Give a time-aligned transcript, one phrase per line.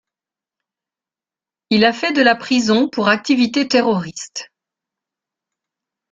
[1.69, 4.51] Il a fait de la prison pour activités terroristes.